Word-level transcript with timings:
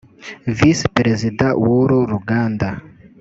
Visi 0.57 0.85
Perezida 0.95 1.45
w’uru 1.63 1.97
ruganda 2.11 2.67